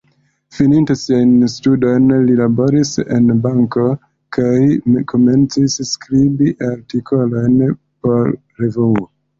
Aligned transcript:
Fininte 0.59 0.93
siajn 1.01 1.33
studojn, 1.55 2.07
li 2.29 2.37
laboris 2.39 2.93
en 3.19 3.29
banko 3.45 3.85
kaj 4.39 4.49
komencis 5.13 5.79
skribi 5.93 6.53
artikolojn 6.75 7.65
por 7.69 8.39
revuoj. 8.65 9.11